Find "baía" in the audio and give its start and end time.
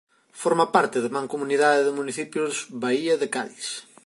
2.83-3.15